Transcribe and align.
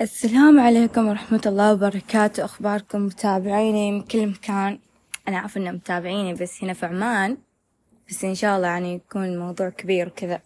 السلام 0.00 0.60
عليكم 0.60 1.08
ورحمة 1.08 1.40
الله 1.46 1.72
وبركاته. 1.72 2.44
أخباركم 2.44 3.06
متابعيني 3.06 3.92
من 3.92 4.02
كل 4.02 4.26
مكان. 4.26 4.78
أنا 5.28 5.36
أعرف 5.36 5.56
إن 5.56 5.74
متابعيني 5.74 6.34
بس 6.34 6.64
هنا 6.64 6.72
في 6.72 6.86
عمان. 6.86 7.36
بس 8.08 8.24
إن 8.24 8.34
شاء 8.34 8.56
الله 8.56 8.68
يعني 8.68 8.94
يكون 8.94 9.24
الموضوع 9.24 9.68
كبير 9.68 10.08
وكذا. 10.08 10.40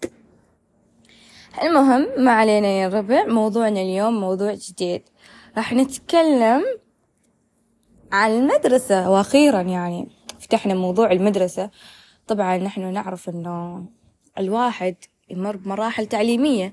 المهم 1.62 2.24
ما 2.24 2.30
علينا 2.30 2.68
يا 2.68 2.86
الربع 2.86 3.26
موضوعنا 3.26 3.80
اليوم 3.80 4.20
موضوع 4.20 4.54
جديد. 4.54 5.02
راح 5.56 5.72
نتكلم 5.72 6.62
عن 8.12 8.30
المدرسة 8.30 9.10
وأخيرا 9.10 9.60
يعني. 9.60 10.08
فتحنا 10.40 10.74
موضوع 10.74 11.12
المدرسة. 11.12 11.70
طبعا 12.26 12.56
نحن 12.56 12.92
نعرف 12.92 13.28
إنه 13.28 13.86
الواحد 14.38 14.96
يمر 15.30 15.56
بمراحل 15.56 16.06
تعليمية. 16.06 16.72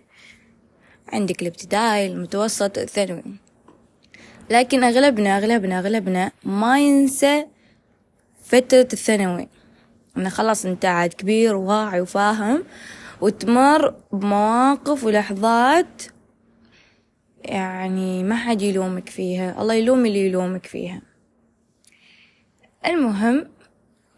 عندك 1.09 1.41
الابتدائي 1.41 2.07
المتوسط 2.07 2.77
الثانوي. 2.77 3.23
لكن 4.49 4.83
أغلبنا 4.83 5.37
أغلبنا 5.37 5.79
أغلبنا 5.79 6.31
ما 6.43 6.79
ينسى 6.79 7.45
فترة 8.43 8.87
الثانوي. 8.93 9.47
إنه 10.17 10.29
خلاص 10.29 10.65
أنت 10.65 10.85
عاد 10.85 11.13
كبير 11.13 11.55
وواعي 11.55 12.01
وفاهم 12.01 12.63
وتمر 13.21 13.95
بمواقف 14.11 15.03
ولحظات 15.03 16.03
يعني 17.41 18.23
ما 18.23 18.35
حد 18.35 18.61
يلومك 18.61 19.09
فيها. 19.09 19.61
الله 19.61 19.73
يلوم 19.73 20.05
اللي 20.05 20.25
يلومك 20.25 20.65
فيها. 20.65 21.01
المهم 22.85 23.47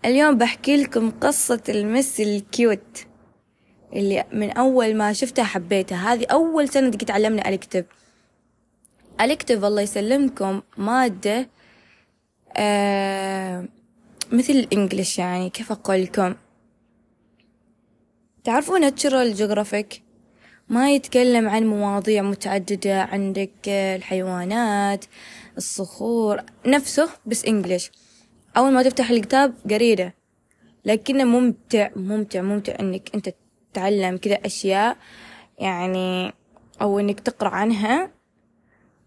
اليوم 0.05 0.37
بحكي 0.37 0.77
لكم 0.77 1.11
قصة 1.11 1.63
المس 1.69 2.19
الكيوت. 2.19 3.05
اللي 3.95 4.25
من 4.31 4.51
أول 4.51 4.95
ما 4.95 5.13
شفتها 5.13 5.43
حبيتها. 5.43 6.13
هذه 6.13 6.25
أول 6.31 6.69
سنة 6.69 6.89
دقيت 6.89 7.11
علمنا 7.11 7.53
أكتب 7.53 7.85
أكتب 9.19 9.65
الله 9.65 9.81
يسلمكم 9.81 10.61
مادة 10.77 11.49
آه 12.57 13.67
مثل 14.31 14.53
الإنجليش 14.53 15.19
يعني 15.19 15.49
كيف 15.49 15.71
أقول 15.71 16.03
لكم؟ 16.03 16.35
تعرفون 18.43 18.81
ناتشرال 18.81 19.33
جغرافيك 19.33 20.01
ما 20.69 20.91
يتكلم 20.91 21.49
عن 21.49 21.65
مواضيع 21.67 22.21
متعددة 22.21 23.01
عندك 23.01 23.67
الحيوانات 23.67 25.05
الصخور 25.57 26.41
نفسه 26.65 27.09
بس 27.25 27.45
إنجليش. 27.45 27.91
أول 28.57 28.73
ما 28.73 28.83
تفتح 28.83 29.09
الكتاب 29.09 29.53
قريدة 29.71 30.13
لكنه 30.85 31.23
ممتع 31.23 31.89
ممتع 31.95 32.41
ممتع 32.41 32.75
إنك 32.79 33.09
أنت 33.15 33.29
تتعلم 33.75 34.17
كذا 34.17 34.35
أشياء 34.45 34.97
يعني 35.59 36.33
أو 36.81 36.99
إنك 36.99 37.19
تقرأ 37.19 37.49
عنها 37.49 38.11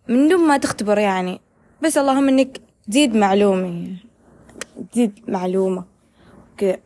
من 0.09 0.29
دون 0.29 0.49
ما 0.49 0.57
تختبر 0.57 0.99
يعني. 0.99 1.41
بس 1.83 1.99
اللهم 1.99 2.29
إنك 2.29 2.61
تزيد 2.89 3.17
معلومة 3.17 3.97
تزيد 4.93 5.31
معلومة. 5.31 5.85
كذا. 6.57 6.79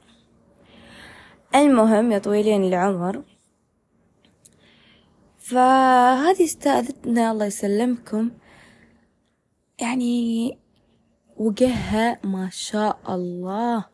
المهم 1.54 2.12
يا 2.12 2.18
طويلين 2.18 2.64
العمر 2.64 3.22
فهذه 5.38 6.44
استاذتنا 6.44 7.32
الله 7.32 7.46
يسلمكم. 7.46 8.30
يعني 9.80 10.58
وجهها 11.36 12.20
ما 12.24 12.48
شاء 12.50 12.98
الله. 13.08 13.84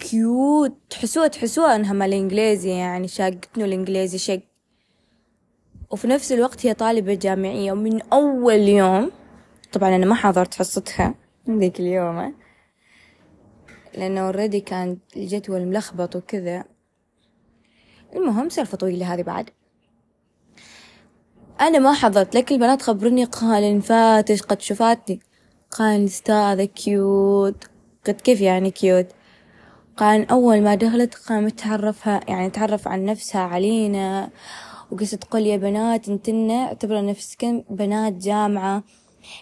cute 0.00 0.72
تحسوها 0.90 1.28
تحسوها 1.28 1.76
إنها 1.76 1.92
مال 1.92 2.08
الانجليزي 2.08 2.70
يعني 2.70 3.08
شاقتنه 3.08 3.64
الإنجليزي 3.64 4.18
شق. 4.18 4.40
وفي 5.90 6.06
نفس 6.08 6.32
الوقت 6.32 6.66
هي 6.66 6.74
طالبة 6.74 7.14
جامعية. 7.14 7.72
ومن 7.72 8.02
أول 8.02 8.68
يوم 8.68 9.10
طبعا 9.72 9.96
أنا 9.96 10.06
ما 10.06 10.14
حضرت 10.14 10.54
حصتها 10.54 11.14
ذيك 11.50 11.80
اليوم 11.80 12.34
لأنه 13.94 14.20
already 14.20 14.60
كان 14.60 14.98
الجدول 15.16 15.66
ملخبط 15.66 16.16
وكذا. 16.16 16.64
المهم 18.16 18.48
سالفة 18.48 18.76
طويلة 18.76 19.14
هذه 19.14 19.22
بعد. 19.22 19.50
أنا 21.60 21.78
ما 21.78 21.92
حضرت 21.92 22.34
لكن 22.34 22.54
البنات 22.54 22.82
خبرني 22.82 23.24
قال 23.24 23.82
فاتش 23.82 24.42
قد 24.42 24.60
شفاتني 24.60 25.20
قال 25.70 26.04
أستاذة 26.04 26.64
cute 26.64 27.64
قد 28.06 28.14
كيف 28.14 28.40
يعني 28.40 28.70
cute 28.70 29.06
قال 30.00 30.30
أول 30.30 30.62
ما 30.62 30.74
دخلت 30.74 31.14
قامت 31.14 31.60
تعرفها 31.60 32.20
يعني 32.28 32.50
تعرف 32.50 32.88
عن 32.88 33.04
نفسها 33.04 33.40
علينا 33.40 34.30
وقصة 34.90 35.16
تقول 35.16 35.46
يا 35.46 35.56
بنات 35.56 36.08
انتن 36.08 36.50
اعتبر 36.50 37.06
نفسكن 37.06 37.64
بنات 37.70 38.12
جامعة 38.12 38.82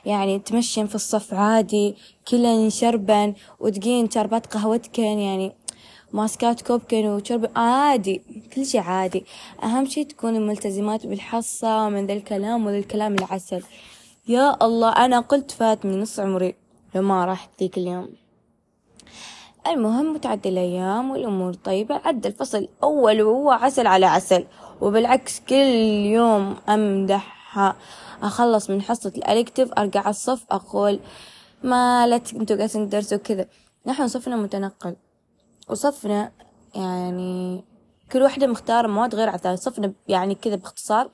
يعني 0.07 0.39
تمشين 0.39 0.87
في 0.87 0.95
الصف 0.95 1.35
عادي 1.35 1.97
كلن 2.29 2.71
شربا 2.71 3.35
وتقين 3.61 4.11
شربات 4.11 4.47
قهوتكن 4.47 5.03
يعني 5.03 5.53
ماسكات 6.13 6.63
كوبكن 6.63 7.07
وشرب 7.07 7.51
عادي 7.57 8.23
كل 8.55 8.67
شي 8.67 8.79
عادي. 8.79 9.25
أهم 9.63 9.87
شي 9.87 10.05
تكونوا 10.05 10.41
ملتزمات 10.41 11.07
بالحصة 11.07 11.87
ومن 11.87 12.07
ذا 12.07 12.13
الكلام 12.13 12.67
وذا 12.67 12.79
الكلام 12.79 13.15
العسل. 13.15 13.63
يا 14.29 14.65
الله 14.65 14.89
أنا 14.89 15.21
قلت 15.21 15.51
فات 15.51 15.87
من 15.87 16.01
نص 16.01 16.21
عمري 16.21 16.55
لما 16.95 17.25
رحت 17.25 17.51
ذيك 17.61 17.79
اليوم. 17.79 18.28
المهم 19.69 20.15
وتعدي 20.15 20.49
الأيام 20.49 21.11
والأمور. 21.11 21.55
طيبة 21.55 22.01
عدى 22.05 22.29
الفصل 22.29 22.59
الأول 22.59 23.23
وهو 23.23 23.51
عسل 23.51 23.87
على 23.87 24.07
عسل 24.07 24.45
وبالعكس 24.81 25.41
كل 25.41 25.55
يوم 26.15 26.57
أمدحها 26.69 27.77
أخلص 28.23 28.71
من 28.71 28.83
حصة 28.83 29.13
الألكتف 29.17 29.73
أرجع 29.79 30.09
الصف 30.09 30.45
أقول 30.51 31.01
ما 31.63 32.07
لا 32.07 32.17
أنتوا 32.17 32.57
قاعدين 32.57 32.89
تدرسوا 32.89 33.19
كذا. 33.19 33.47
نحن 33.87 34.09
صفنا 34.09 34.37
متنقل 34.37 34.97
وصفنا 35.69 36.33
يعني 36.75 37.65
كل 38.13 38.23
واحدة 38.23 38.47
مختارة 38.47 38.87
مواد 38.87 39.15
غير 39.15 39.29
عن 39.29 39.57
صفنا 39.57 39.93
يعني 40.09 40.35
كذا 40.35 40.57
باختصار 40.57 41.11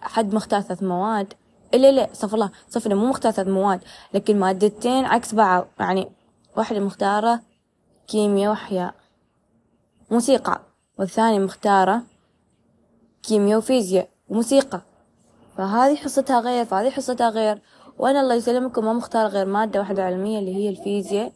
حد 0.00 0.34
مختار 0.34 0.60
ثلاث 0.60 0.82
مواد. 0.82 1.32
لا 1.74 1.90
لا 1.90 2.08
صف 2.12 2.34
الله 2.34 2.50
صفنا 2.68 2.94
مو 2.94 3.06
مختار 3.06 3.32
ثلاث 3.32 3.48
مواد 3.48 3.80
لكن 4.14 4.40
مادتين 4.40 5.04
عكس 5.04 5.34
بعض. 5.34 5.66
يعني 5.80 6.08
واحدة 6.56 6.80
مختارة 6.80 7.40
كيمياء 8.08 8.50
وأحياء. 8.50 8.94
موسيقى. 10.10 10.60
والثانية 10.98 11.38
مختارة 11.38 12.02
كيمياء 13.22 13.58
وفيزياء. 13.58 14.08
وموسيقى 14.28 14.80
فهذه 15.56 15.96
حصتها 15.96 16.40
غير 16.40 16.64
فهذه 16.64 16.90
حصتها 16.90 17.28
غير. 17.28 17.62
وأنا 17.98 18.20
الله 18.20 18.34
يسلمكم 18.34 18.84
ما 18.84 18.92
مختار 18.92 19.26
غير 19.26 19.46
مادة 19.46 19.80
واحدة 19.80 20.04
علمية 20.04 20.38
اللي 20.38 20.54
هي 20.54 20.68
الفيزياء 20.68 21.32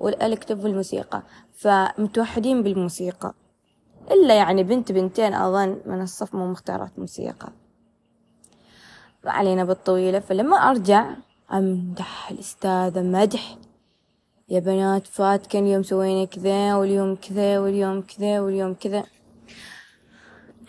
والألكتف 0.00 0.64
والموسيقى. 0.64 1.22
فمتوحدين 1.54 2.62
بالموسيقى. 2.62 3.34
إلا 4.10 4.34
يعني 4.34 4.62
بنت 4.62 4.92
بنتين 4.92 5.34
أظن 5.34 5.80
من 5.86 6.02
الصف 6.02 6.34
مو 6.34 6.46
مختارات 6.50 6.98
موسيقى. 6.98 7.48
علينا 9.24 9.64
بالطويلة. 9.64 10.20
فلما 10.20 10.56
أرجع 10.56 11.14
أمدح 11.52 12.30
الأستاذة 12.30 13.02
مدح. 13.02 13.56
يا 14.48 14.60
بنات 14.60 15.06
فات 15.06 15.46
كان 15.46 15.66
يوم 15.66 15.82
سوينا 15.82 16.24
كذا 16.24 16.74
واليوم 16.74 17.16
كذا 17.16 17.58
واليوم 17.58 18.02
كذا 18.02 18.40
واليوم 18.40 18.74
كذا. 18.74 19.04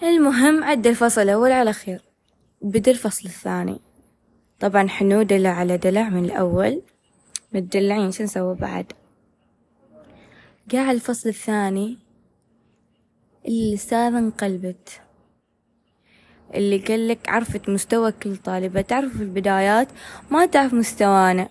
المهم 0.03 0.63
عدى 0.63 0.89
الفصل 0.89 1.21
الأول 1.21 1.51
على 1.51 1.73
خير. 1.73 2.01
بدأ 2.61 2.91
الفصل 2.91 3.25
الثاني. 3.25 3.79
طبعا 4.59 4.87
حنو 4.87 5.21
دلع 5.21 5.49
على 5.49 5.77
دلع 5.77 6.09
من 6.09 6.25
الأول. 6.25 6.81
متدلعين 7.53 8.11
شو 8.11 8.23
نسوي 8.23 8.55
بعد؟ 8.55 8.93
قاع 10.71 10.91
الفصل 10.91 11.29
الثاني. 11.29 11.97
الأستاذة 13.47 14.17
انقلبت. 14.17 15.01
اللي 16.53 16.77
قالك 16.77 17.29
عرفت 17.29 17.69
مستوى 17.69 18.11
كل 18.11 18.37
طالبة 18.37 18.81
تعرف 18.81 19.17
في 19.17 19.23
البدايات 19.23 19.87
ما 20.31 20.45
تعرف 20.45 20.73
مستوانا. 20.73 21.49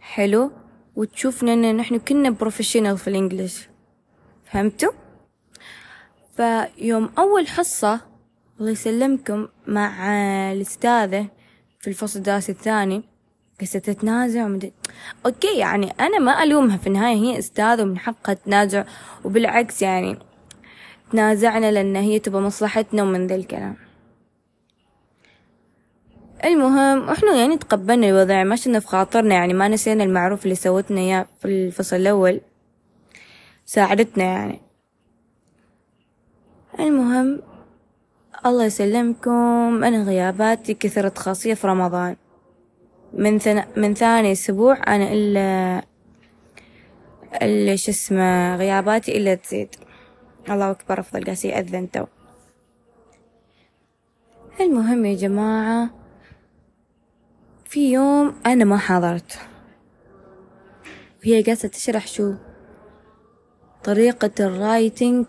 حلو؟ 0.00 0.59
وتشوفنا 1.00 1.52
إن 1.52 1.76
نحن 1.76 1.98
كنا 1.98 2.30
بروفيشنال 2.30 2.98
في 2.98 3.08
الإنجليش. 3.08 3.68
فهمتوا؟ 4.52 4.92
فيوم 6.36 7.10
أول 7.18 7.48
حصة 7.48 8.00
الله 8.60 8.70
يسلمكم 8.70 9.48
مع 9.66 10.12
الأستاذة 10.52 11.26
في 11.80 11.88
الفصل 11.88 12.18
الدراسي 12.18 12.52
الثاني 12.52 13.02
قصة 13.60 13.78
تتنازع 13.78 14.44
ومدري. 14.44 14.72
أوكي 15.26 15.58
يعني 15.58 15.90
أنا 16.00 16.18
ما 16.18 16.42
ألومها 16.42 16.76
في 16.76 16.86
النهاية 16.86 17.16
هي 17.16 17.38
أستاذة 17.38 17.82
ومن 17.82 17.98
حقها 17.98 18.34
تنازع 18.34 18.84
وبالعكس 19.24 19.82
يعني 19.82 20.18
تنازعنا 21.12 21.70
لأن 21.70 21.96
هي 21.96 22.18
تبغى 22.18 22.40
مصلحتنا 22.40 23.02
ومن 23.02 23.26
ذا 23.26 23.34
الكلام. 23.34 23.76
المهم 26.44 27.08
إحنا 27.08 27.34
يعني 27.34 27.56
تقبلنا 27.56 28.08
الوضع 28.08 28.44
ما 28.44 28.56
شلنا 28.56 28.80
في 28.80 28.86
خاطرنا 28.86 29.34
يعني 29.34 29.54
ما 29.54 29.68
نسينا 29.68 30.04
المعروف 30.04 30.44
اللي 30.44 30.54
سوتنا 30.54 31.00
إياه 31.00 31.26
في 31.40 31.44
الفصل 31.44 31.96
الأول. 31.96 32.40
ساعدتنا 33.66 34.24
يعني. 34.24 34.60
المهم 36.80 37.42
الله 38.46 38.64
يسلمكم. 38.64 39.84
أنا 39.84 40.02
غياباتي 40.02 40.74
كثرت 40.74 41.18
خاصية 41.18 41.54
في 41.54 41.66
رمضان. 41.66 42.16
من 43.12 43.38
ثن... 43.38 43.64
من 43.76 43.94
ثاني 43.94 44.32
أسبوع 44.32 44.76
أنا 44.86 45.12
إلا 45.12 45.82
إلا 47.42 47.76
شو 47.76 47.90
اسمه 47.90 48.56
غياباتي 48.56 49.16
إلا 49.16 49.34
تزيد. 49.34 49.74
الله 50.50 50.70
أكبر 50.70 51.00
أفضل 51.00 51.24
قاسي 51.24 51.48
يأذن 51.48 51.90
تو. 51.90 52.04
المهم 54.60 55.04
يا 55.04 55.14
جماعة 55.14 55.99
في 57.70 57.92
يوم 57.92 58.34
أنا 58.46 58.64
ما 58.64 58.76
حضرت. 58.76 59.38
وهي 61.18 61.42
جالسة 61.42 61.68
تشرح 61.68 62.06
شو؟ 62.06 62.34
طريقة 63.84 64.30
ال 64.40 64.51
writing 64.51 65.26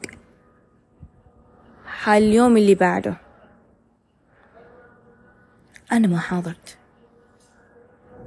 حال 1.85 2.23
اليوم 2.23 2.57
اللي 2.57 2.75
بعده. 2.75 3.17
أنا 5.91 6.07
ما 6.07 6.19
حضرت. 6.19 6.77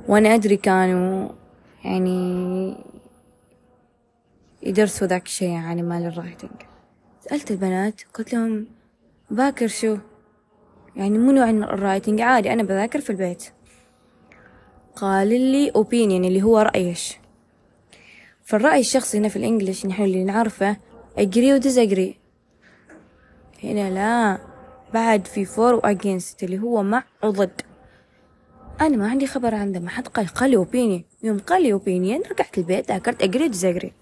وأنا 0.08 0.34
أدري 0.34 0.56
كانوا 0.56 1.28
يعني 1.84 2.76
يدرسوا 4.62 5.06
ذاك 5.06 5.26
الشي 5.26 5.44
يعني 5.44 5.82
مال 5.82 6.06
ال 6.06 6.13
writing 6.13 6.62
سألت 7.20 7.50
البنات 7.50 8.02
قلت 8.14 8.32
لهم 8.32 8.66
باكر 9.30 9.66
شو؟ 9.66 9.96
يعني 10.96 11.18
منو 11.18 11.42
عن 11.42 11.62
ال 11.62 11.69
writing 11.70 12.20
عادي 12.20 12.52
أنا 12.52 12.62
بذاكر 12.62 13.00
في 13.00 13.10
البيت. 13.10 13.44
قال 14.96 15.28
لي 15.28 15.72
opinion 15.72 16.24
اللي 16.26 16.42
هو 16.42 16.58
رأيش 16.58 17.14
فالرأي 18.44 18.80
الشخصي 18.80 19.18
هنا 19.18 19.28
في 19.28 19.36
الإنجليش 19.36 19.86
نحن 19.86 20.02
اللي 20.02 20.24
نعرفه 20.24 20.76
agree 21.18 21.52
و 21.52 21.60
disagree. 21.60 22.14
هنا 23.64 23.90
لا 23.90 24.38
بعد 24.94 25.26
في 25.26 25.46
for 25.46 25.58
و 25.58 25.80
against 25.80 26.42
اللي 26.42 26.58
هو 26.58 26.82
مع 26.82 27.04
وضد 27.24 27.60
أنا 28.80 28.96
ما 28.96 29.10
عندي 29.10 29.26
خبر 29.26 29.54
عن 29.54 29.72
ده 29.72 29.80
ما 29.80 29.90
حد 29.90 30.08
قال 30.08 30.26
قال 30.28 30.50
لي 30.50 31.04
يوم 31.22 31.38
قال 31.38 31.62
لي 31.62 31.78
opinion 31.78 32.30
رجعت 32.30 32.58
البيت 32.58 32.88
ذاكرت 32.88 33.36
و 33.36 33.52
disagree. 33.52 33.92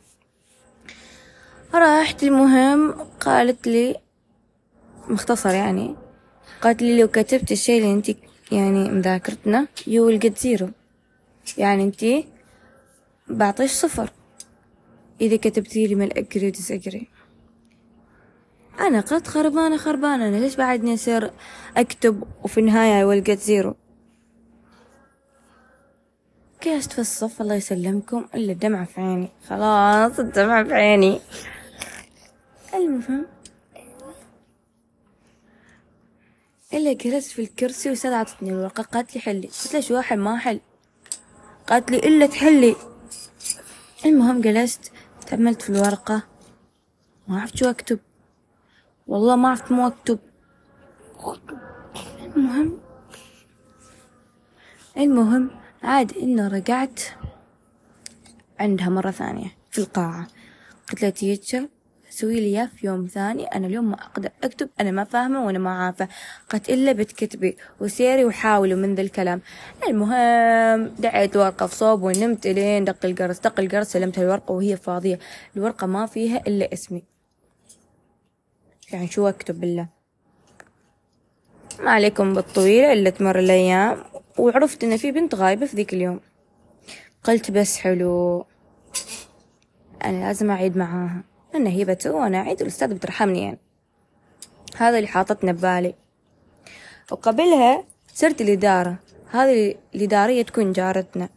رحت 1.74 2.22
المهم 2.22 2.92
قالت 3.20 3.66
لي 3.66 3.96
مختصر 5.08 5.50
يعني 5.50 5.94
قالت 6.60 6.82
لي 6.82 7.00
لو 7.00 7.08
كتبت 7.08 7.52
الشيء 7.52 7.82
اللي 7.82 7.94
أنت 7.94 8.16
يعني 8.52 8.90
مذاكرتنا 8.90 9.66
يو 9.86 10.10
will 10.18 10.22
get 10.22 10.32
zero. 10.42 10.81
يعني 11.58 11.84
انت 11.84 12.26
بعطيش 13.28 13.70
صفر. 13.70 14.10
إذا 15.20 15.36
كتبتي 15.36 15.86
لي 15.86 15.94
من 15.94 16.02
الأجري 16.02 16.48
وتسأجري 16.48 17.08
أنا 18.80 19.00
قلت 19.00 19.26
خربانة 19.26 19.76
خربانة 19.76 20.28
أنا 20.28 20.36
ليش 20.36 20.56
بعدني 20.56 20.94
أصير 20.94 21.30
أكتب 21.76 22.22
وفي 22.44 22.60
النهاية 22.60 23.22
get 23.22 23.38
zero 23.38 23.74
جلست 26.64 26.92
في 26.92 26.98
الصف 26.98 27.40
الله 27.40 27.54
يسلمكم 27.54 28.26
إلا 28.34 28.52
الدمعة 28.52 28.84
في 28.84 29.00
عيني. 29.00 29.28
خلاص 29.48 30.18
الدمعة 30.18 30.64
في 30.64 30.74
عيني. 30.74 31.20
المهم 32.74 33.26
إلا 36.74 36.92
جلست 36.92 37.30
في 37.30 37.42
الكرسي 37.42 37.90
وأستاذة 37.90 38.14
عطتني 38.14 38.50
الورقة 38.50 38.82
قالت 38.82 39.14
لي 39.14 39.20
حلي. 39.20 39.46
قلت 39.46 39.72
لها 39.72 39.80
شو 39.80 39.98
أحل 39.98 40.18
ما 40.18 40.34
أحل 40.34 40.60
قالت 41.72 41.90
لي 41.90 41.98
إلا 41.98 42.26
تحلي. 42.26 42.76
المهم 44.06 44.40
جلست 44.40 44.92
تأملت 45.26 45.62
في 45.62 45.70
الورقة. 45.70 46.22
ما 47.28 47.40
عرفت 47.40 47.56
شو 47.56 47.70
أكتب. 47.70 47.98
والله 49.06 49.36
ما 49.36 49.48
عرفت 49.48 49.72
مو 49.72 49.86
أكتب. 49.86 50.18
المهم. 52.36 52.78
المهم 54.96 55.50
عاد 55.82 56.16
إنه 56.16 56.48
رجعت 56.48 57.00
عندها 58.60 58.88
مرة 58.88 59.10
ثانية 59.10 59.56
في 59.70 59.78
القاعة. 59.78 60.26
قلت 60.90 61.02
لها 61.02 61.10
teacher 61.10 61.68
سوي 62.12 62.34
لي 62.34 62.46
إياه 62.46 62.70
في 62.76 62.86
يوم 62.86 63.06
ثاني. 63.06 63.44
أنا 63.44 63.66
اليوم 63.66 63.90
ما 63.90 63.94
أقدر 63.94 64.30
أكتب 64.44 64.68
أنا 64.80 64.90
ما 64.90 65.04
فاهمة 65.04 65.46
وأنا 65.46 65.58
ما 65.58 65.84
عارفة. 65.84 66.08
قالت 66.50 66.70
إلا 66.70 66.92
بتكتبي 66.92 67.56
وسيري 67.80 68.24
وحاولوا 68.24 68.78
من 68.78 68.94
ذا 68.94 69.02
الكلام. 69.02 69.40
المهم 69.88 70.86
دعيت 70.86 71.36
ورقة 71.36 71.66
في 71.66 71.74
صوب 71.74 72.02
ونمت 72.02 72.46
إلين 72.46 72.84
دق 72.84 73.04
الجرس 73.04 73.38
دق 73.38 73.60
الجرس 73.60 73.92
سلمتها 73.92 74.22
الورقة 74.22 74.52
وهي 74.52 74.76
فاضية. 74.76 75.18
الورقة 75.56 75.86
ما 75.86 76.06
فيها 76.06 76.42
إلا 76.46 76.72
اسمي. 76.72 77.02
يعني 78.92 79.08
شو 79.08 79.28
أكتب 79.28 79.60
بالله؟ 79.60 79.88
ما 81.80 81.90
عليكم 81.90 82.34
بالطويلة 82.34 82.92
إلا 82.92 83.10
تمر 83.10 83.38
الأيام. 83.38 84.04
وعرفت 84.38 84.84
إن 84.84 84.96
في 84.96 85.12
بنت 85.12 85.34
غايبة 85.34 85.66
في 85.66 85.76
ذيك 85.76 85.94
اليوم. 85.94 86.20
قلت 87.24 87.50
بس 87.50 87.76
حلو. 87.76 88.46
أنا 90.04 90.26
لازم 90.26 90.50
أعيد 90.50 90.76
معاها. 90.76 91.31
أنا 91.54 91.70
هي 91.70 91.84
بتو 91.84 92.18
وأنا 92.18 92.38
أعيد 92.38 92.62
والأستاذ 92.62 92.94
بترحمني 92.94 93.42
يعني. 93.42 93.58
هذا 94.76 94.96
اللي 94.96 95.08
حاطتنا 95.08 95.52
ببالي. 95.52 95.94
وقبلها 97.12 97.84
صرت 98.14 98.40
الإدارة. 98.40 98.96
هذه 99.30 99.74
الإدارية 99.94 100.42
تكون 100.42 100.72
جارتنا. 100.72 101.28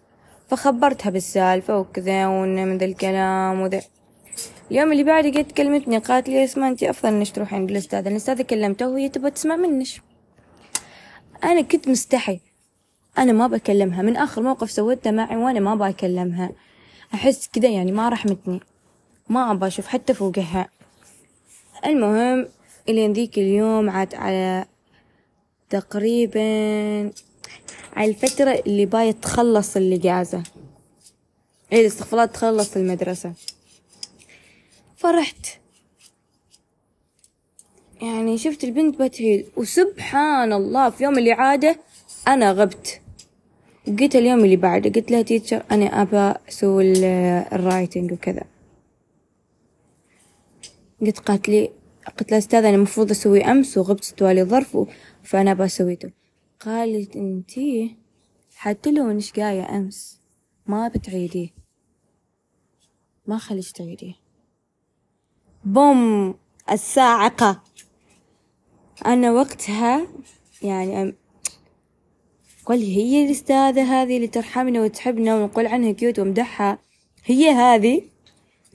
فخبرتها 0.49 1.09
بالسالفة 1.09 1.79
وكذا 1.79 2.27
وإن 2.27 2.67
من 2.67 2.77
ذا 2.77 2.85
الكلام 2.85 3.61
وذا. 3.61 3.81
اليوم 4.71 4.91
اللي 4.91 5.03
بعده 5.03 5.29
جت 5.29 5.51
كلمتني 5.51 5.97
قالت 5.97 6.29
لي 6.29 6.43
اسمع 6.43 6.67
انت 6.67 6.83
أفضل 6.83 7.13
إنك 7.13 7.31
تروحين 7.31 7.59
عند 7.59 7.69
الأستاذ. 7.69 8.07
الاستاذ 8.07 8.41
كلمته 8.41 8.89
وهي 8.89 9.09
تبغى 9.09 9.31
تسمع 9.31 9.55
منش 9.55 10.01
أنا 11.43 11.61
كنت 11.61 11.87
مستحي. 11.87 12.39
أنا 13.17 13.31
ما 13.31 13.47
بكلمها. 13.47 14.01
من 14.01 14.17
آخر 14.17 14.41
موقف 14.41 14.71
سويته 14.71 15.11
معي 15.11 15.35
وأنا 15.35 15.59
ما 15.59 15.75
بكلمها 15.75 16.51
أحس 17.13 17.49
كذا 17.53 17.69
يعني 17.69 17.91
ما 17.91 18.09
رحمتني. 18.09 18.59
ما 19.29 19.51
ابى 19.51 19.67
أشوف 19.67 19.87
حتى 19.87 20.13
فوقها. 20.13 20.69
المهم 21.85 22.47
إلين 22.89 23.13
ذيك 23.13 23.37
اليوم 23.37 23.89
عاد 23.89 24.15
على 24.15 24.65
تقريبا 25.69 27.11
على 27.93 28.09
الفترة 28.09 28.51
اللي 28.51 28.85
باية 28.85 29.11
تخلص 29.11 29.77
الإجازة. 29.77 30.43
إيه 31.71 31.81
الاستغفالات 31.81 32.33
تخلص 32.33 32.75
المدرسة. 32.77 33.33
فرحت. 34.97 35.47
يعني 38.01 38.37
شفت 38.37 38.63
البنت 38.63 39.01
بتهيل. 39.01 39.45
وسبحان 39.57 40.53
الله 40.53 40.89
في 40.89 41.03
يوم 41.03 41.17
الإعادة 41.17 41.79
أنا 42.27 42.51
غبت. 42.51 43.01
جيت 43.89 44.15
اليوم 44.15 44.43
اللي 44.43 44.55
بعده 44.55 44.89
قلت 44.89 45.11
لها 45.11 45.21
teacher 45.21 45.63
أنا 45.71 46.01
أبى 46.01 46.39
أسوي 46.49 46.93
ال 47.53 47.61
writing 47.61 48.11
وكذا. 48.11 48.43
قلت 51.01 51.19
قالت 51.19 51.49
لي 51.49 51.71
قلت 52.19 52.31
لها 52.31 52.39
أستاذ 52.39 52.65
أنا 52.65 52.75
المفروض 52.75 53.11
أسوي 53.11 53.43
أمس 53.43 53.77
وغبت 53.77 54.01
استوالي 54.01 54.43
ظرف 54.43 54.77
فأنا 55.23 55.51
أبى 55.51 55.65
أسويته 55.65 56.11
قالت 56.59 57.15
انتي 57.15 57.95
حتى 58.55 58.91
لو 58.91 59.11
انش 59.11 59.33
جاية 59.33 59.77
أمس؟ 59.77 60.21
ما 60.67 60.87
بتعيديه 60.87 61.49
ما 63.27 63.37
خليش 63.37 63.71
تعيديه 63.71 64.13
بوم 65.65 66.33
الصاعقة 66.71 67.63
أنا 69.05 69.31
وقتها 69.31 70.07
يعني 70.61 71.15
قل 72.65 72.77
هي 72.79 73.25
الأستاذة 73.25 73.83
هذه 73.83 74.15
اللي 74.15 74.27
ترحمنا 74.27 74.81
وتحبنا 74.81 75.35
ونقول 75.35 75.67
عنها 75.67 75.91
cute 75.91 76.19
ومدحها. 76.19 76.79
هي 77.25 77.49
هذه 77.49 78.01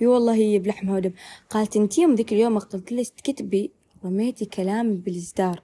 إي 0.03 0.07
والله 0.07 0.35
هي 0.35 0.59
بلحمها 0.59 0.97
ودم. 0.97 1.13
قالت 1.51 1.77
انتي 1.77 2.03
يوم 2.03 2.15
ذيك 2.15 2.33
اليوم 2.33 2.59
قلت 2.59 2.93
ليش 2.93 3.11
تكتبي؟ 3.11 3.71
رميتي 4.05 4.45
كلامي 4.45 4.97
بالإصدار. 4.97 5.63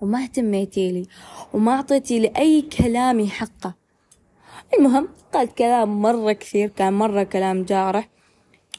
وما 0.00 0.22
اهتميتي 0.22 0.92
لي. 0.92 1.06
وما 1.52 1.72
أعطيتي 1.72 2.18
لي 2.18 2.32
أي 2.36 2.62
كلامي 2.62 3.28
حقه. 3.28 3.74
المهم 4.78 5.08
قالت 5.32 5.58
كلام 5.58 6.02
مرة 6.02 6.32
كثير 6.32 6.68
كان 6.68 6.92
مرة 6.92 7.22
كلام 7.22 7.64
جارح. 7.64 8.08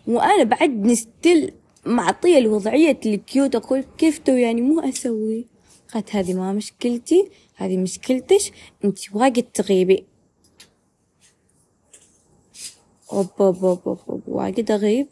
وأنا 0.08 0.44
بعد 0.44 0.94
still 0.94 1.54
معطية 1.86 2.38
الوضعية 2.38 3.00
ال 3.06 3.16
cute 3.16 3.56
أقول 3.56 3.86
كيف 3.98 4.18
تو 4.18 4.32
يعني 4.32 4.62
مو 4.62 4.80
أسوي؟ 4.80 5.46
قالت 5.94 6.16
هذه 6.16 6.34
ما 6.34 6.54
مشكلتي 6.54 7.30
هذه 7.56 7.78
مشكلتش. 7.78 8.52
أنت 8.86 9.00
واجد 9.14 9.44
تغيبي. 9.44 10.06
أوب 13.16 13.28
أوب 13.40 13.66
أوب, 13.66 14.00
أوب. 14.10 14.22
واجد 14.28 14.72
أغيب 14.72 15.08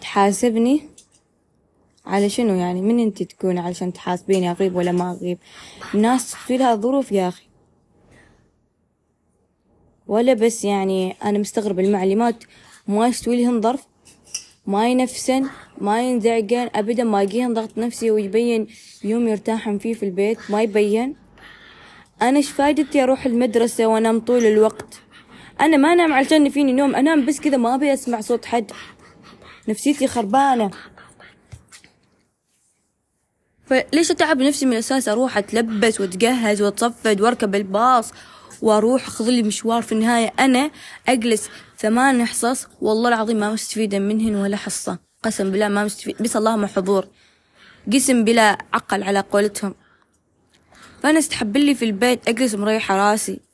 تحاسبني. 0.00 0.82
على 2.06 2.28
شنو 2.28 2.54
يعني؟ 2.54 2.80
من 2.80 3.00
أنت 3.00 3.22
تكون 3.22 3.58
علشان 3.58 3.92
تحاسبيني 3.92 4.50
أغيب 4.50 4.76
ولا 4.76 4.92
ما 4.92 5.12
أغيب؟ 5.12 5.38
الناس 5.94 6.34
في 6.34 6.56
لها 6.56 6.74
ظروف 6.74 7.12
يا 7.12 7.28
أخي. 7.28 7.46
ولا 10.06 10.34
بس 10.34 10.64
يعني 10.64 11.16
أنا 11.24 11.38
مستغرب 11.38 11.80
المعلمات 11.80 12.44
ما 12.88 13.08
يستوي 13.08 13.42
لهن 13.42 13.60
ظرف؟ 13.60 13.86
ما 14.66 14.88
ينفسن؟ 14.88 15.46
ما 15.78 16.02
ينزعجن؟ 16.02 16.70
أبدا 16.74 17.04
ما 17.04 17.22
يجيهن 17.22 17.54
ضغط 17.54 17.78
نفسي 17.78 18.10
ويبين 18.10 18.66
يوم 19.04 19.28
يرتاحن 19.28 19.78
فيه 19.78 19.94
في 19.94 20.02
البيت؟ 20.02 20.38
ما 20.50 20.62
يبين. 20.62 21.16
أنا 22.22 22.36
إيش 22.36 22.50
فايدتي 22.50 23.02
أروح 23.02 23.26
المدرسة 23.26 23.86
وأنام 23.86 24.20
طول 24.20 24.46
الوقت؟ 24.46 25.05
أنا 25.60 25.76
ما 25.76 25.92
أنام 25.92 26.12
علشان 26.12 26.50
فيني 26.50 26.72
نوم 26.72 26.94
أنام 26.94 27.26
بس 27.26 27.40
كذا 27.40 27.56
ما 27.56 27.74
أبي 27.74 27.92
أسمع 27.92 28.20
صوت 28.20 28.44
حد. 28.44 28.72
نفسيتي 29.68 30.06
خربانة. 30.06 30.70
فليش 33.66 34.10
أتعب 34.10 34.38
نفسي 34.38 34.66
من 34.66 34.72
الأساس؟ 34.72 35.08
أروح 35.08 35.38
أتلبس 35.38 36.00
وأتجهز 36.00 36.62
وأتصفد 36.62 37.20
وأركب 37.20 37.54
الباص 37.54 38.12
وأروح 38.62 39.06
أخذ 39.06 39.28
لي 39.28 39.42
مشوار 39.42 39.82
في 39.82 39.92
النهاية. 39.92 40.32
أنا 40.38 40.70
أجلس 41.08 41.48
ثمان 41.78 42.24
حصص 42.24 42.66
والله 42.80 43.08
العظيم 43.08 43.36
ما 43.36 43.52
مستفيدة 43.52 43.98
منهن 43.98 44.34
ولا 44.34 44.56
حصة. 44.56 44.98
قسم 45.22 45.50
بالله 45.50 45.68
ما 45.68 45.84
مستفيد 45.84 46.22
بس 46.22 46.36
اللهم 46.36 46.66
حضور. 46.66 47.08
قسم 47.92 48.24
بلا 48.24 48.58
عقل 48.72 49.02
على 49.02 49.20
قولتهم. 49.20 49.74
فأنا 51.02 51.18
أستحب 51.18 51.56
لي 51.56 51.74
في 51.74 51.84
البيت 51.84 52.28
أجلس 52.28 52.54
مريحة 52.54 52.96
راسي. 52.96 53.45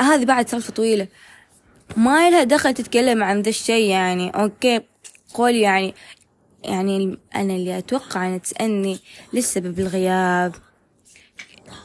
هذه 0.00 0.24
بعد 0.24 0.48
سالفة 0.48 0.72
طويلة. 0.72 1.08
ما 1.96 2.30
لها 2.30 2.44
دخل 2.44 2.74
تتكلم 2.74 3.22
عن 3.22 3.42
ذا 3.42 3.48
الشي 3.48 3.88
يعني. 3.88 4.30
أوكي 4.30 4.80
قول 5.34 5.54
يعني 5.54 5.94
يعني 6.64 7.18
أنا 7.36 7.52
اللي 7.52 7.78
أتوقع 7.78 8.26
أن 8.26 8.42
تسألني 8.42 8.98
للسبب 9.32 9.80
الغياب. 9.80 10.54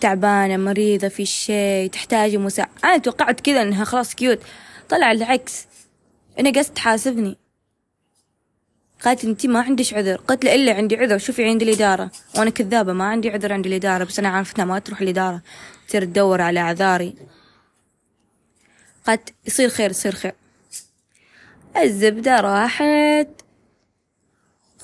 تعبانة 0.01 0.57
مريضة 0.57 1.07
في 1.07 1.25
شيء 1.25 1.89
تحتاج 1.89 2.35
مساعدة 2.35 2.71
أنا 2.83 2.97
توقعت 2.97 3.39
كذا 3.39 3.61
إنها 3.61 3.83
خلاص 3.85 4.15
كيوت 4.15 4.39
طلع 4.89 5.11
العكس. 5.11 5.67
أنا 6.39 6.49
قصد 6.49 6.73
تحاسبني. 6.73 7.37
قالت 9.05 9.25
أنتي 9.25 9.47
ما 9.47 9.61
عندش 9.61 9.93
عذر. 9.93 10.15
قلت 10.15 10.45
له 10.45 10.55
إلا 10.55 10.73
عندي 10.73 10.97
عذر 10.97 11.17
شوفي 11.17 11.45
عند 11.45 11.61
الإدارة. 11.61 12.11
وأنا 12.37 12.49
كذابة 12.49 12.93
ما 12.93 13.05
عندي 13.05 13.29
عذر 13.29 13.53
عند 13.53 13.65
الإدارة 13.65 14.03
بس 14.03 14.19
أنا 14.19 14.29
عارفتها 14.29 14.65
ما 14.65 14.79
تروح 14.79 15.01
الإدارة. 15.01 15.41
تصير 15.87 16.05
تدور 16.05 16.41
على 16.41 16.59
أعذاري. 16.59 17.15
قالت 19.09 19.33
يصير 19.47 19.69
خير 19.69 19.89
يصير 19.89 20.15
خير. 20.15 20.33
الزبدة 21.77 22.39
راحت. 22.39 23.27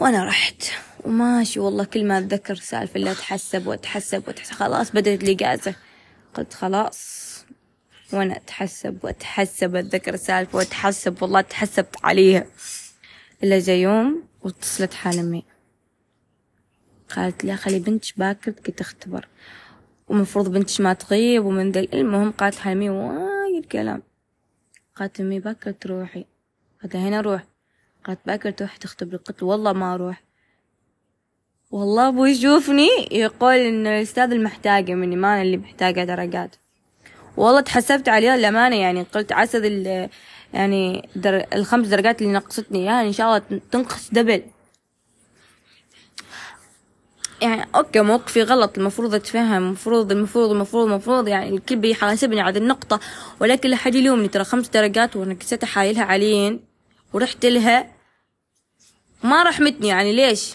وأنا 0.02 0.26
رحت. 0.26 0.64
وماشي 1.04 1.60
والله 1.60 1.84
كل 1.84 2.06
ما 2.06 2.18
أتذكر 2.18 2.56
سالفة 2.56 2.96
اللي 2.96 3.12
أتحسب 3.12 3.68
وأتحسب 3.68 4.28
وأتحسب. 4.28 4.54
خلاص 4.54 4.92
بدت 4.92 5.24
لي 5.24 5.34
قازه 5.34 5.76
قلت 6.34 6.54
خلاص. 6.54 7.26
وأنا 8.14 8.38
أتحسب 8.38 8.98
وأتحسب 9.04 9.76
أتذكر 9.76 10.14
السالفه 10.14 10.58
وأتحسب 10.58 11.24
والله 11.24 11.42
تحسبت 11.42 11.96
عليها. 12.04 12.46
إلا 13.44 13.60
جا 13.60 13.76
يوم 13.76 14.24
واتصلت 14.42 14.94
حال 14.94 15.44
قالت 17.16 17.46
لي 17.46 17.58
خلي 17.58 17.80
بنتش 17.80 18.14
باكر 18.14 18.52
تختبر. 18.52 19.28
ومفروض 20.08 20.52
بنتش 20.52 20.82
ما 20.82 20.94
تغيب. 20.94 21.46
ومن 21.46 21.72
ذا 21.72 21.80
المهم 21.80 22.32
قالت 22.32 22.56
حلمي 22.56 22.90
وايد 22.90 23.66
كلام. 23.66 24.15
قالت 24.96 25.20
أمي 25.20 25.40
باكر 25.40 25.72
تروحي. 25.72 26.26
قلت 26.84 26.96
هنا 26.96 27.20
أروح؟ 27.20 27.44
قالت 28.04 28.20
باكر 28.26 28.52
تروح 28.52 28.78
تختبري 28.78 29.18
قلت 29.18 29.44
والله 29.44 29.74
ما 29.74 29.94
أروح. 29.94 30.24
والله 31.72 32.08
أبوي 32.08 32.30
يشوفني 32.30 32.88
يقول 33.12 33.56
إن 33.56 33.88
الأستاذ 33.88 34.32
المحتاجة 34.32 34.94
مني 34.94 35.16
ما 35.16 35.34
أنا 35.34 35.42
اللي 35.42 35.58
محتاجة 35.58 36.04
درجات. 36.04 36.56
والله 37.38 37.62
تحسبت 37.62 38.10
عليها 38.10 38.36
الأمانة 38.36 38.76
يعني 38.76 39.04
قلت 39.04 39.32
عسى 39.32 39.58
يعني 40.54 41.10
در... 41.16 41.46
الخمس 41.54 41.88
درجات 41.88 42.22
اللي 42.22 42.34
نقصتني 42.34 42.86
يعني 42.86 43.08
إن 43.08 43.14
شاء 43.14 43.28
الله 43.28 43.62
تنقص 43.72 44.10
دبل 44.12 44.44
يعني 47.42 47.68
أوكي 47.76 48.02
موقفي 48.02 48.44
غلط 48.44 48.78
المفروض 48.78 49.16
أتفهم 49.16 49.64
المفروض 49.64 50.12
المفروض 50.12 50.52
المفروض 50.52 50.88
المفروض 50.88 51.28
يعني 51.28 51.50
الكل 51.50 51.76
بيحاسبني 51.76 52.42
على 52.42 52.60
النقطة. 52.60 53.00
ولكن 53.40 53.70
لا 53.70 53.76
حد 53.76 53.96
يلومني 53.96 54.28
ترى 54.28 54.44
خمس 54.44 54.68
درجات 54.68 55.16
وأنا 55.16 55.34
كسيت 55.34 55.64
احايلها 55.64 56.04
عليين 56.04 56.60
ورحت 57.14 57.46
لها. 57.46 57.92
ما 59.24 59.44
رحمتني 59.44 59.88
يعني 59.88 60.14
ليش؟ 60.14 60.54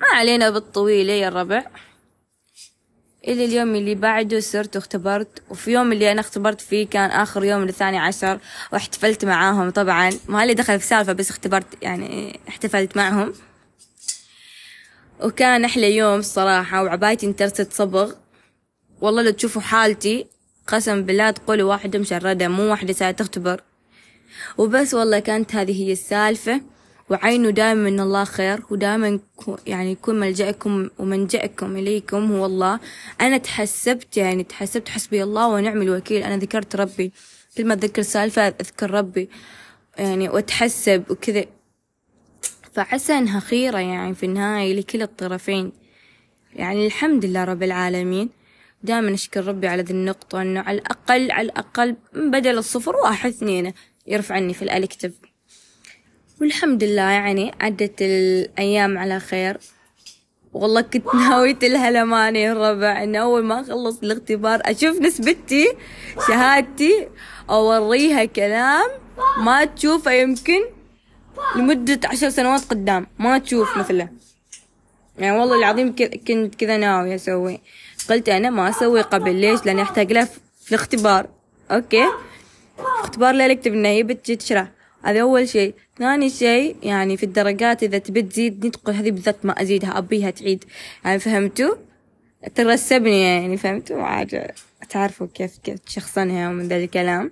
ما 0.00 0.06
علينا 0.18 0.50
بالطويل 0.50 1.08
يا 1.08 1.28
الربع. 1.28 1.64
إلى 3.28 3.44
اليوم 3.44 3.74
اللي 3.74 3.94
بعده 3.94 4.40
صرت 4.40 4.76
واختبرت 4.76 5.42
وفي 5.50 5.70
يوم 5.70 5.92
اللي 5.92 6.12
أنا 6.12 6.20
اختبرت 6.20 6.60
فيه 6.60 6.86
كان 6.86 7.10
آخر 7.10 7.44
يوم 7.44 7.62
الثاني 7.62 7.98
عشر 7.98 8.38
واحتفلت 8.72 9.24
معاهم 9.24 9.70
طبعا. 9.70 10.10
ما 10.28 10.46
لي 10.46 10.54
دخل 10.54 10.80
في 10.80 10.86
سالفة 10.86 11.12
بس 11.12 11.30
اختبرت 11.30 11.66
يعني 11.82 12.40
احتفلت 12.48 12.96
معهم. 12.96 13.32
وكان 15.24 15.64
أحلى 15.64 15.96
يوم 15.96 16.18
الصراحة 16.18 16.82
وعبايتي 16.82 17.26
انترست 17.26 17.72
صبغ. 17.72 18.12
والله 19.00 19.22
لو 19.22 19.30
تشوفوا 19.30 19.62
حالتي 19.62 20.26
قسم 20.66 21.02
بالله 21.02 21.30
تقولوا 21.30 21.70
واحدة 21.70 21.98
مشردة 21.98 22.48
مو 22.48 22.62
واحدة 22.62 22.92
ساعة 22.92 23.10
تختبر. 23.10 23.60
وبس 24.58 24.94
والله 24.94 25.18
كانت 25.18 25.54
هذه 25.54 25.82
هي 25.82 25.92
السالفة. 25.92 26.60
وعينوا 27.10 27.50
دائما 27.50 27.90
من 27.90 28.00
الله 28.00 28.24
خير 28.24 28.60
ودائما 28.70 29.20
يعني 29.66 29.92
يكون 29.92 30.20
ملجأكم 30.20 30.88
ومنجأكم 30.98 31.76
إليكم 31.76 32.32
هو 32.32 32.46
الله 32.46 32.80
أنا 33.20 33.36
تحسبت 33.36 34.16
يعني 34.16 34.44
تحسبت 34.44 34.88
حسبي 34.88 35.22
الله 35.22 35.48
ونعم 35.48 35.82
الوكيل. 35.82 36.22
أنا 36.22 36.36
ذكرت 36.36 36.76
ربي. 36.76 37.12
كل 37.56 37.64
ما 37.64 37.74
أتذكر 37.74 38.02
سالفة 38.02 38.42
أذكر 38.42 38.90
ربي. 38.90 39.28
يعني 39.98 40.28
وأتحسب 40.28 41.04
وكذا. 41.10 41.44
فعسى 42.78 43.18
أنها 43.18 43.40
خيرة 43.40 43.78
يعني 43.78 44.14
في 44.14 44.26
النهاية 44.26 44.74
لكل 44.74 45.02
الطرفين. 45.02 45.72
يعني 46.56 46.86
الحمد 46.86 47.24
لله 47.24 47.44
رب 47.44 47.62
العالمين. 47.62 48.30
دائما 48.82 49.14
أشكر 49.14 49.46
ربي 49.46 49.68
على 49.68 49.82
ذي 49.82 49.92
النقطة 49.92 50.42
أنه 50.42 50.60
على 50.60 50.78
الأقل 50.78 51.30
على 51.30 51.46
الأقل 51.46 51.96
بدل 52.14 52.58
الصفر 52.58 52.96
واحد 52.96 53.30
اثنين 53.30 53.72
يرفعني 54.06 54.54
في 54.54 54.62
الألكتب 54.62 55.12
والحمد 56.40 56.84
لله 56.84 57.10
يعني 57.10 57.52
عدت 57.60 58.02
الأيام 58.02 58.98
على 58.98 59.20
خير. 59.20 59.58
والله 60.52 60.80
كنت 60.80 61.14
ناوية 61.28 61.58
الهلمان 61.62 62.36
يا 62.36 62.52
الربع 62.52 63.02
إن 63.02 63.16
أول 63.16 63.44
ما 63.44 63.60
أخلص 63.60 63.98
الاختبار 64.02 64.60
أشوف 64.64 65.00
نسبتي 65.00 65.72
شهادتي 66.28 67.08
أوريها 67.50 68.24
كلام 68.24 68.90
ما 69.38 69.64
تشوفه 69.64 70.12
يمكن 70.12 70.77
لمدة 71.56 72.00
عشر 72.04 72.28
سنوات 72.28 72.64
قدام. 72.64 73.06
ما 73.18 73.38
تشوف 73.38 73.78
مثله 73.78 74.08
يعني 75.18 75.38
والله 75.38 75.58
العظيم 75.58 75.94
كنت 76.28 76.54
كذا 76.54 76.76
ناوية 76.76 77.14
أسوي. 77.14 77.60
قلت 78.10 78.28
أنا 78.28 78.50
ما 78.50 78.68
أسوي 78.68 79.00
قبل. 79.00 79.34
ليش؟ 79.34 79.66
لأني 79.66 79.82
أحتاج 79.82 80.12
له 80.12 80.24
في 80.64 80.68
الاختبار. 80.68 81.28
أوكي؟ 81.70 82.04
في 82.76 82.82
اختبار 83.00 83.34
لا 83.34 83.52
أكتب 83.52 83.72
إنه 83.72 83.88
هي 83.88 84.02
بتجي 84.02 84.36
تشرح. 84.36 84.68
هذا 85.02 85.20
أول 85.20 85.48
شيء. 85.48 85.74
ثاني 85.98 86.30
شيء 86.30 86.76
يعني 86.82 87.16
في 87.16 87.22
الدرجات 87.22 87.82
إذا 87.82 87.98
تبي 87.98 88.22
تزيد 88.22 88.66
ندخل 88.66 88.92
هذه 88.92 89.10
بالذات 89.10 89.46
ما 89.46 89.62
أزيدها 89.62 89.98
أبيها 89.98 90.30
تعيد. 90.30 90.64
يعني 91.04 91.18
فهمتوا؟ 91.18 91.74
ترسبني 92.54 93.22
يعني 93.22 93.56
فهمتوا؟ 93.56 94.02
عاد 94.02 94.50
تعرفوا 94.90 95.26
كيف 95.34 95.58
كيف 95.58 95.78
تشخصنها 95.78 96.48
ومن 96.48 96.68
ذا 96.68 96.76
الكلام. 96.76 97.30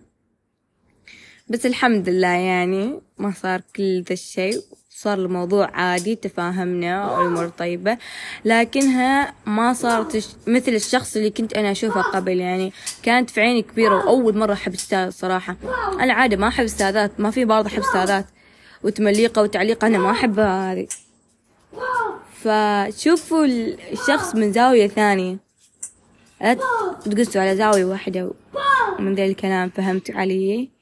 بس 1.48 1.66
الحمد 1.66 2.08
لله 2.08 2.28
يعني 2.28 3.00
ما 3.18 3.32
صار 3.42 3.60
كل 3.76 4.02
ذا 4.02 4.12
الشيء. 4.12 4.60
صار 4.90 5.18
الموضوع 5.18 5.70
عادي 5.70 6.14
تفاهمنا 6.14 7.10
والأمور 7.10 7.48
طيبة. 7.48 7.98
لكنها 8.44 9.34
ما 9.46 9.72
صارت 9.72 10.36
مثل 10.46 10.72
الشخص 10.72 11.16
اللي 11.16 11.30
كنت 11.30 11.52
أنا 11.52 11.70
أشوفه 11.70 12.02
قبل. 12.02 12.40
يعني 12.40 12.72
كانت 13.02 13.30
في 13.30 13.40
عيني 13.40 13.62
كبيرة 13.62 13.94
وأول 13.94 14.38
مرة 14.38 14.52
أحب 14.52 14.74
أستاذ 14.74 15.10
صراحة. 15.10 15.56
أنا 16.00 16.12
عادة 16.12 16.36
ما 16.36 16.48
أحب 16.48 16.64
أستاذات 16.64 17.20
ما 17.20 17.30
في 17.30 17.44
بعض 17.44 17.66
أحب 17.66 17.82
أستاذات. 17.82 18.26
وتمليقة 18.82 19.42
وتعليقة 19.42 19.86
أنا 19.86 19.98
ما 19.98 20.10
أحبها 20.10 20.72
هذه. 20.72 20.86
فشوفوا 22.32 23.44
الشخص 23.92 24.34
من 24.34 24.52
زاوية 24.52 24.86
ثانية. 24.86 25.38
لا 26.40 26.54
تقصوا 27.04 27.40
على 27.40 27.56
زاوية 27.56 27.84
واحدة. 27.84 28.32
ومن 28.98 29.14
ذا 29.14 29.24
الكلام 29.24 29.70
فهمتوا 29.70 30.14
علي؟ 30.14 30.75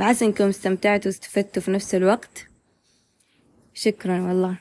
وعسى 0.00 0.24
انكم 0.24 0.48
استمتعتوا 0.48 1.10
واستفدتوا 1.10 1.62
في 1.62 1.70
نفس 1.70 1.94
الوقت. 1.94 2.46
شكرا 3.74 4.20
والله. 4.20 4.58